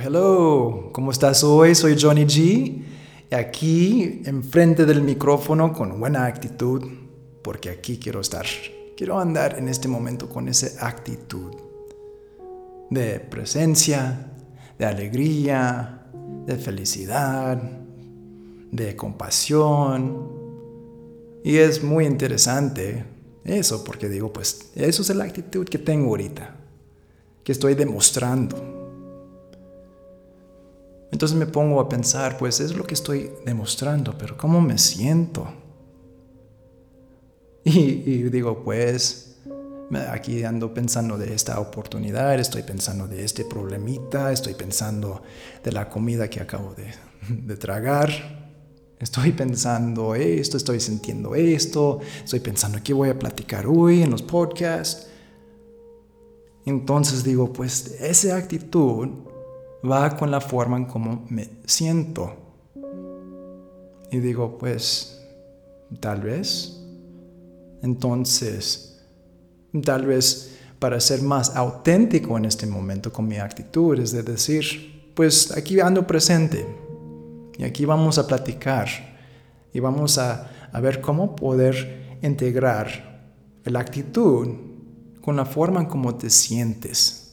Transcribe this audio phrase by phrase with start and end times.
[0.00, 0.90] Hello.
[0.92, 1.74] ¿Cómo estás hoy?
[1.74, 2.82] Soy Johnny G.
[3.30, 6.82] Y aquí, enfrente del micrófono, con buena actitud,
[7.42, 8.44] porque aquí quiero estar.
[8.96, 11.54] Quiero andar en este momento con esa actitud
[12.90, 14.32] de presencia,
[14.78, 16.06] de alegría,
[16.46, 17.60] de felicidad,
[18.70, 20.30] de compasión.
[21.42, 23.04] Y es muy interesante
[23.44, 26.54] eso, porque digo, pues, eso es la actitud que tengo ahorita,
[27.42, 28.75] que estoy demostrando.
[31.16, 35.50] Entonces me pongo a pensar, pues es lo que estoy demostrando, pero ¿cómo me siento?
[37.64, 39.38] Y, digo, pues
[40.10, 45.22] aquí ando pensando de esta oportunidad, estoy pensando de este problemita, estoy pensando
[45.64, 46.92] de la comida que acabo de,
[47.34, 48.10] de tragar,
[49.00, 54.20] estoy pensando esto, estoy sintiendo esto, estoy pensando qué voy a platicar hoy en los
[54.20, 55.06] podcasts.
[56.66, 59.08] Entonces digo, pues esa actitud
[59.86, 62.34] va con la forma en cómo me siento.
[64.10, 65.20] Y digo, pues,
[66.00, 66.82] tal vez.
[67.82, 69.00] Entonces,
[69.84, 75.10] tal vez para ser más auténtico en este momento con mi actitud, es de decir,
[75.14, 76.66] pues aquí ando presente
[77.58, 78.88] y aquí vamos a platicar
[79.72, 83.30] y vamos a, a ver cómo poder integrar
[83.64, 84.48] la actitud
[85.20, 87.25] con la forma en cómo te sientes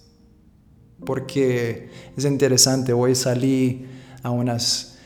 [1.06, 3.88] porque es interesante, hoy salí
[4.22, 4.98] a unas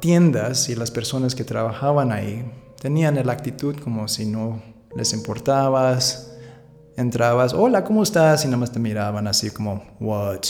[0.00, 2.44] tiendas y las personas que trabajaban ahí
[2.80, 4.62] tenían la actitud como si no
[4.94, 6.32] les importabas,
[6.96, 8.44] entrabas, hola, ¿cómo estás?
[8.44, 10.40] Y nada más te miraban así como, what?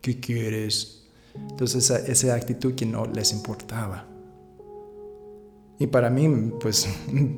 [0.00, 1.06] ¿Qué quieres?
[1.34, 4.04] Entonces esa, esa actitud que no les importaba.
[5.78, 6.88] Y para mí, pues,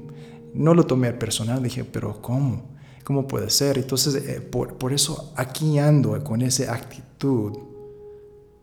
[0.54, 2.62] no lo tomé personal, dije, pero ¿cómo?
[3.04, 3.78] ¿Cómo puede ser?
[3.78, 7.58] Entonces, eh, por, eso aquí ando con esa actitud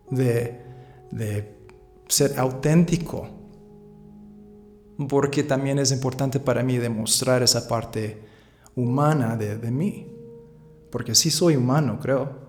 [0.09, 0.61] de,
[2.07, 3.27] ser auténtico.
[5.09, 8.23] Porque también es importante para mí demostrar esa parte
[8.75, 10.11] humana de, mí.
[10.91, 12.47] Porque sí soy humano, creo.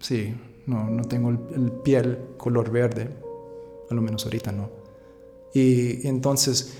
[0.00, 0.34] Sí,
[0.66, 3.10] no, no tengo el piel color verde.
[3.90, 4.70] A lo menos ahorita no.
[5.52, 6.76] Y entonces,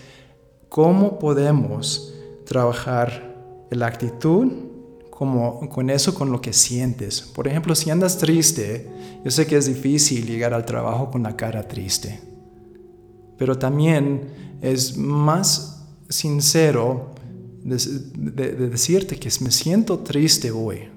[0.68, 2.14] ¿cómo podemos
[2.44, 3.25] trabajar
[3.70, 4.52] la actitud
[5.10, 7.22] como con eso, con lo que sientes.
[7.22, 8.86] Por ejemplo, si andas triste,
[9.24, 12.20] yo sé que es difícil llegar al trabajo con la cara triste,
[13.38, 14.28] pero también
[14.60, 17.14] es más sincero
[17.64, 20.88] de, decirte que me siento triste hoy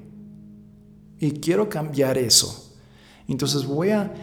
[1.18, 2.76] y quiero cambiar eso.
[3.28, 4.14] Entonces voy a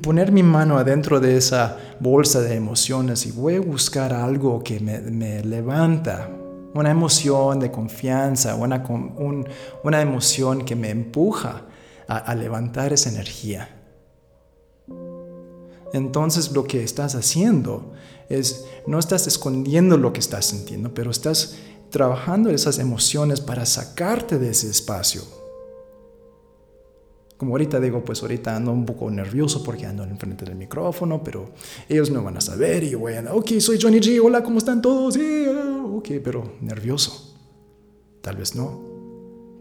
[0.00, 4.80] poner mi mano adentro de esa bolsa de emociones y voy a buscar algo que
[4.80, 6.30] me, me levanta,
[6.74, 8.84] una emoción de confianza, una,
[9.82, 11.62] una emoción que me empuja
[12.08, 13.68] a, levantar esa energía.
[15.92, 17.92] Entonces lo que estás haciendo
[18.28, 21.56] es, no estás escondiendo lo que estás sintiendo, pero estás
[21.90, 25.22] trabajando esas emociones para sacarte de ese espacio
[27.36, 31.22] como ahorita digo, pues ahorita ando un poco nervioso porque ando en frente del micrófono,
[31.22, 31.50] pero
[31.88, 34.58] ellos no van a saber y yo voy a, ok, soy Johnny G, hola, ¿cómo
[34.58, 35.18] están todos?
[35.18, 35.73] Ah,
[36.04, 37.34] ok, pero nervioso.
[38.20, 38.82] Tal vez no,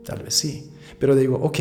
[0.03, 0.71] tal vez sí.
[0.99, 1.59] Pero digo, ok,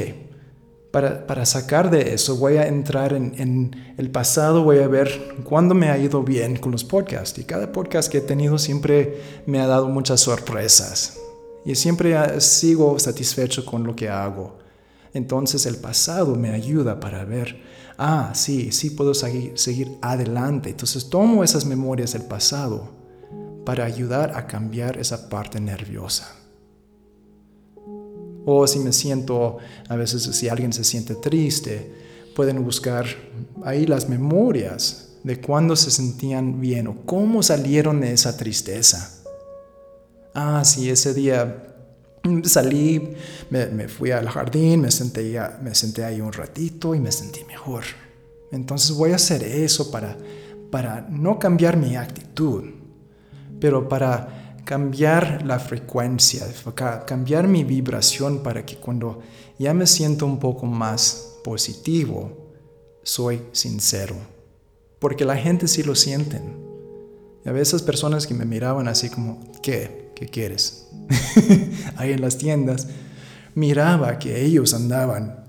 [0.90, 5.36] para, para sacar de eso voy a entrar en, en, el pasado, voy a ver
[5.44, 7.38] cuándo me ha ido bien con los podcasts.
[7.38, 11.16] Y cada podcast que he tenido siempre me ha dado muchas sorpresas.
[11.64, 14.58] Y siempre ah, sigo satisfecho con lo que hago.
[15.14, 17.62] Entonces el pasado me ayuda para ver,
[17.98, 20.70] ah, sí, sí puedo seguir, seguir adelante.
[20.70, 23.01] Entonces tomo esas memorias del pasado
[23.64, 26.34] para ayudar a cambiar esa parte nerviosa.
[28.44, 29.58] O si me siento,
[29.88, 31.94] a veces si alguien se siente triste,
[32.34, 33.06] pueden buscar
[33.64, 39.22] ahí las memorias de cuándo se sentían bien o cómo salieron de esa tristeza.
[40.34, 41.72] Ah, sí, ese día
[42.44, 43.16] Salí,
[43.50, 47.82] me, fui al jardín, me senté, me senté ahí un ratito y me sentí mejor.
[48.52, 50.16] Entonces voy a hacer eso para,
[50.70, 52.64] para no cambiar mi actitud,
[53.62, 56.44] pero para cambiar la frecuencia,
[57.06, 59.20] cambiar mi vibración para que cuando
[59.56, 62.50] ya me siento un poco más positivo,
[63.04, 64.16] soy sincero.
[64.98, 66.56] Porque la gente sí lo sienten.
[67.44, 70.10] Y a veces personas que me miraban así como, ¿qué?
[70.16, 70.88] ¿qué quieres?
[71.96, 72.88] Ahí en las tiendas,
[73.54, 75.44] miraba que ellos andaban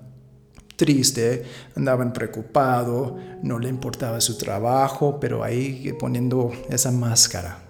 [0.75, 1.45] triste,
[1.75, 7.62] andaban preocupados, no le importaba su trabajo, pero ahí poniendo esa máscara.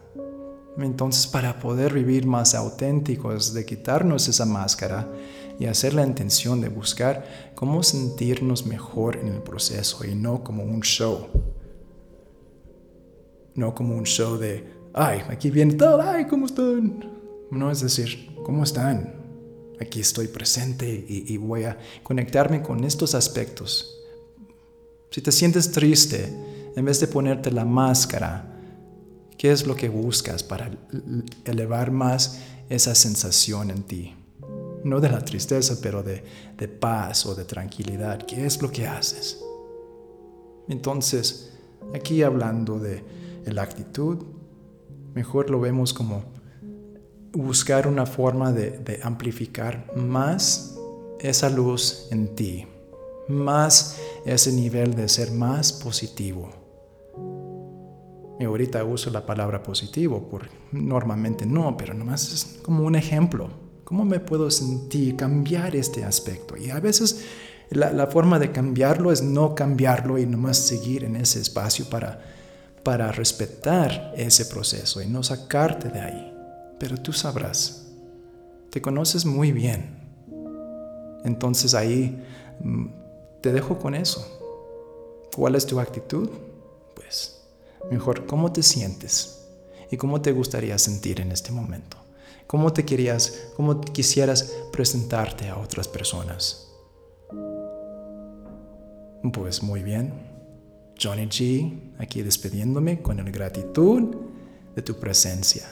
[0.78, 5.08] Entonces, para poder vivir más auténticos, de quitarnos esa máscara,
[5.60, 10.64] y hacer la intención de buscar cómo sentirnos mejor en el proceso y no como
[10.64, 11.28] un show.
[13.56, 17.12] No como un show de, ay, aquí viene todo, ay, ¿cómo están?
[17.52, 19.14] No es decir, ¿cómo están?
[19.80, 24.00] Aquí estoy presente y, y voy a conectarme con estos aspectos.
[25.12, 26.34] Si te sientes triste,
[26.76, 28.53] en vez de ponerte la máscara,
[29.44, 30.72] ¿qué es lo que buscas para
[31.44, 34.16] elevar más esa sensación en ti?
[34.86, 36.24] No de la tristeza, pero de,
[36.58, 38.26] de paz o de tranquilidad.
[38.26, 39.44] ¿Qué es lo que haces?
[40.70, 41.52] Entonces,
[41.94, 43.04] aquí hablando de
[43.44, 44.24] la actitud,
[45.14, 46.24] mejor lo vemos como
[47.34, 50.78] buscar una forma de, de, amplificar más
[51.20, 52.66] esa luz en ti,
[53.28, 56.63] más ese nivel de ser más positivo.
[58.40, 63.50] Y ahorita uso la palabra positivo, porque normalmente no, pero nomás es como un ejemplo.
[63.84, 66.58] ¿Cómo me puedo sentir, cambiar este aspecto?
[66.58, 67.24] Y a veces
[67.70, 72.22] la, la forma de cambiarlo es no cambiarlo y nomás seguir en ese espacio para,
[72.84, 76.34] para respetar ese proceso y no sacarte de ahí.
[76.80, 77.88] Pero tú sabrás,
[78.70, 80.02] te conoces muy bien.
[81.24, 82.22] Entonces ahí
[82.62, 82.88] mm,
[83.42, 84.40] te dejo con eso.
[85.36, 86.30] ¿Cuál es tu actitud?
[86.96, 87.43] Pues
[87.92, 89.48] Mejor, ¿cómo te sientes?
[89.92, 91.98] ¿Y cómo te gustaría sentir en este momento?
[92.48, 96.72] ¿Cómo te querías, cómo quisieras presentarte a otras personas?
[99.32, 100.14] Pues muy bien.
[101.02, 104.16] Johnny G, aquí despidiéndome con la gratitud
[104.76, 105.64] de tu presencia.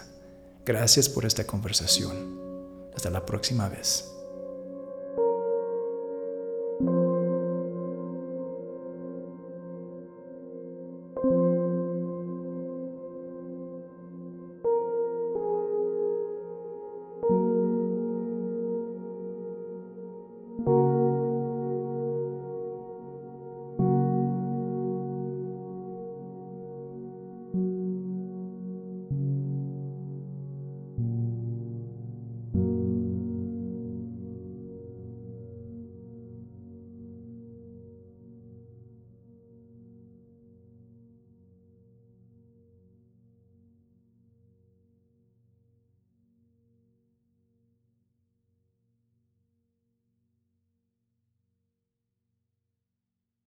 [0.66, 2.40] Gracias por esta conversación.
[2.96, 4.12] Hasta la próxima vez.